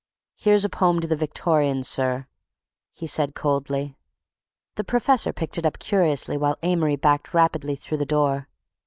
[0.35, 2.25] "Here's a poem to the Victorians, sir,"
[2.91, 3.99] he said coldly.
[4.73, 8.49] The professor picked it up curiously while Amory backed rapidly through the door.